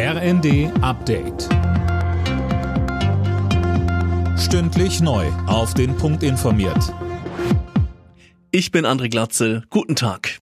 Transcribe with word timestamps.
RND 0.00 0.70
Update. 0.80 1.48
Stündlich 4.38 5.00
neu. 5.00 5.26
Auf 5.48 5.74
den 5.74 5.96
Punkt 5.96 6.22
informiert. 6.22 6.94
Ich 8.52 8.70
bin 8.70 8.86
André 8.86 9.10
Glatzel. 9.10 9.64
Guten 9.70 9.96
Tag. 9.96 10.38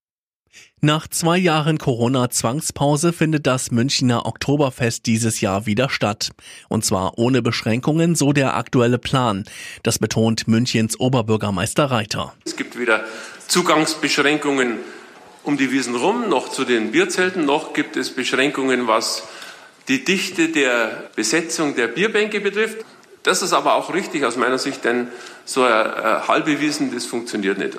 Nach 0.82 1.08
zwei 1.08 1.38
Jahren 1.38 1.78
Corona-Zwangspause 1.78 3.14
findet 3.14 3.46
das 3.46 3.70
Münchner 3.70 4.26
Oktoberfest 4.26 5.06
dieses 5.06 5.40
Jahr 5.40 5.64
wieder 5.64 5.88
statt. 5.88 6.32
Und 6.68 6.84
zwar 6.84 7.16
ohne 7.16 7.40
Beschränkungen, 7.40 8.14
so 8.14 8.34
der 8.34 8.58
aktuelle 8.58 8.98
Plan. 8.98 9.44
Das 9.82 9.98
betont 9.98 10.46
Münchens 10.48 11.00
Oberbürgermeister 11.00 11.86
Reiter. 11.86 12.34
Es 12.44 12.56
gibt 12.56 12.78
weder 12.78 13.06
Zugangsbeschränkungen 13.48 14.80
um 15.46 15.56
die 15.56 15.70
Wiesen 15.70 15.94
rum, 15.94 16.28
noch 16.28 16.48
zu 16.48 16.64
den 16.64 16.90
Bierzelten, 16.90 17.44
noch 17.44 17.72
gibt 17.72 17.96
es 17.96 18.10
Beschränkungen, 18.10 18.88
was 18.88 19.22
die 19.88 20.04
Dichte 20.04 20.48
der 20.48 21.10
Besetzung 21.14 21.76
der 21.76 21.88
Bierbänke 21.88 22.40
betrifft. 22.40 22.84
Das 23.22 23.42
ist 23.42 23.52
aber 23.52 23.74
auch 23.74 23.92
richtig 23.92 24.24
aus 24.24 24.36
meiner 24.36 24.58
Sicht, 24.58 24.84
denn 24.84 25.08
so 25.44 25.62
ein 25.62 26.28
halbe 26.28 26.60
Wiesen, 26.60 26.94
das 26.94 27.06
funktioniert 27.06 27.58
nicht. 27.58 27.76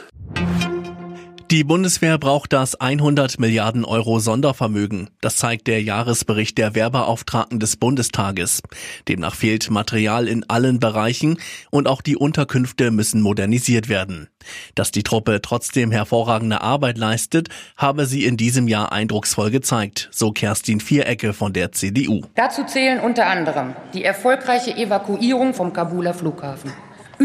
Die 1.49 1.63
Bundeswehr 1.63 2.17
braucht 2.17 2.51
das 2.51 2.75
100 2.75 3.39
Milliarden 3.39 3.85
Euro 3.85 4.19
Sondervermögen. 4.19 5.09
Das 5.21 5.37
zeigt 5.37 5.67
der 5.67 5.81
Jahresbericht 5.81 6.57
der 6.57 6.75
Werbeauftragten 6.75 7.57
des 7.61 7.77
Bundestages. 7.77 8.61
Demnach 9.07 9.33
fehlt 9.33 9.69
Material 9.69 10.27
in 10.27 10.43
allen 10.49 10.81
Bereichen 10.81 11.39
und 11.71 11.87
auch 11.87 12.01
die 12.01 12.17
Unterkünfte 12.17 12.91
müssen 12.91 13.21
modernisiert 13.21 13.87
werden. 13.87 14.27
Dass 14.75 14.91
die 14.91 15.03
Truppe 15.03 15.39
trotzdem 15.41 15.89
hervorragende 15.93 16.59
Arbeit 16.59 16.97
leistet, 16.97 17.47
habe 17.77 18.07
sie 18.07 18.25
in 18.25 18.35
diesem 18.35 18.67
Jahr 18.67 18.91
eindrucksvoll 18.91 19.49
gezeigt, 19.49 20.09
so 20.11 20.33
Kerstin 20.33 20.81
Vierecke 20.81 21.31
von 21.31 21.53
der 21.53 21.71
CDU. 21.71 22.23
Dazu 22.35 22.65
zählen 22.65 22.99
unter 22.99 23.25
anderem 23.27 23.73
die 23.93 24.03
erfolgreiche 24.03 24.75
Evakuierung 24.75 25.53
vom 25.53 25.71
Kabuler 25.71 26.13
Flughafen 26.13 26.73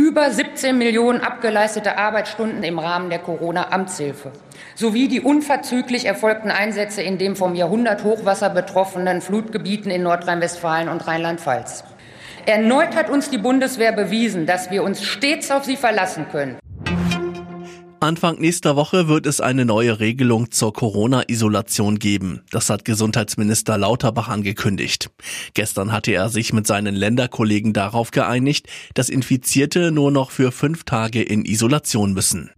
über 0.03 0.33
17 0.33 0.77
Millionen 0.77 1.20
abgeleistete 1.20 1.97
Arbeitsstunden 1.97 2.64
im 2.64 2.81
Rahmen 2.81 3.08
der 3.08 3.20
Corona-Amtshilfe 3.20 4.33
sowie 4.75 5.06
die 5.06 5.20
unverzüglich 5.20 6.06
erfolgten 6.06 6.50
Einsätze 6.50 7.03
in 7.03 7.19
den 7.19 7.36
vom 7.36 7.55
Jahrhunderthochwasser 7.55 8.50
betroffenen 8.50 9.20
Flutgebieten 9.20 9.92
in 9.92 10.03
Nordrhein-Westfalen 10.03 10.89
und 10.89 11.06
Rheinland-Pfalz. 11.06 11.84
Erneut 12.47 12.97
hat 12.97 13.11
uns 13.11 13.30
die 13.30 13.39
Bundeswehr 13.39 13.92
bewiesen, 13.92 14.45
dass 14.45 14.73
wir 14.73 14.83
uns 14.83 15.05
stets 15.05 15.53
auf 15.53 15.64
sie 15.64 15.77
verlassen 15.77 16.27
können. 16.33 16.58
Anfang 18.03 18.41
nächster 18.41 18.75
Woche 18.75 19.06
wird 19.06 19.27
es 19.27 19.41
eine 19.41 19.64
neue 19.64 20.00
Regelung 20.00 20.50
zur 20.50 20.72
Corona-Isolation 20.72 22.00
geben. 22.00 22.41
Das 22.50 22.69
hat 22.69 22.84
Gesundheitsminister 22.84 23.78
Lauterbach 23.78 24.28
angekündigt. 24.28 25.11
Gestern 25.55 25.92
hatte 25.92 26.11
er 26.11 26.28
sich 26.28 26.53
mit 26.53 26.67
seinen 26.67 26.97
Länderkollegen 26.97 27.73
darauf 27.73 28.11
geeinigt, 28.11 28.67
dass 28.95 29.08
Infizierte 29.08 29.92
nur 29.92 30.11
noch 30.11 30.33
für 30.33 30.50
fünf 30.50 30.83
Tage 30.83 31.23
in 31.23 31.45
Isolation 31.45 32.12
müssen. 32.12 32.50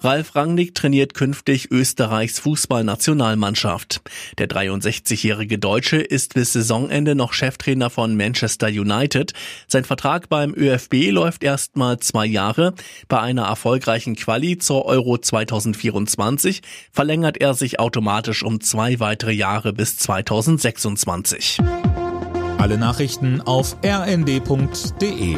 Ralf 0.00 0.34
Rangnick 0.34 0.74
trainiert 0.74 1.14
künftig 1.14 1.70
Österreichs 1.70 2.38
Fußballnationalmannschaft. 2.40 4.02
Der 4.38 4.48
63-jährige 4.48 5.58
Deutsche 5.58 5.96
ist 5.96 6.34
bis 6.34 6.52
Saisonende 6.52 7.14
noch 7.14 7.32
Cheftrainer 7.32 7.90
von 7.90 8.16
Manchester 8.16 8.68
United. 8.68 9.32
Sein 9.66 9.84
Vertrag 9.84 10.28
beim 10.28 10.54
ÖFB 10.54 11.10
läuft 11.10 11.42
erst 11.42 11.76
mal 11.76 11.98
zwei 11.98 12.26
Jahre. 12.26 12.74
Bei 13.08 13.20
einer 13.20 13.44
erfolgreichen 13.44 14.16
Quali 14.16 14.58
zur 14.58 14.84
Euro 14.84 15.18
2024 15.18 16.62
verlängert 16.92 17.38
er 17.38 17.54
sich 17.54 17.80
automatisch 17.80 18.42
um 18.42 18.60
zwei 18.60 19.00
weitere 19.00 19.32
Jahre 19.32 19.72
bis 19.72 19.96
2026. 19.98 21.58
Alle 22.58 22.78
Nachrichten 22.78 23.40
auf 23.40 23.76
rnd.de 23.84 25.36